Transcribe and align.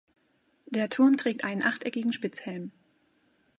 Der 0.65 0.89
Turm 0.89 1.15
trägt 1.15 1.43
einen 1.45 1.61
achteckigen 1.61 2.11
Spitzhelm. 2.11 2.71